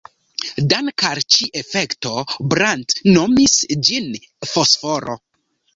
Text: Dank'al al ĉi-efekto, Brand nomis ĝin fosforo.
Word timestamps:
Dank'al 0.71 1.19
al 1.19 1.21
ĉi-efekto, 1.35 2.15
Brand 2.55 2.99
nomis 3.19 3.61
ĝin 3.91 4.13
fosforo. 4.55 5.23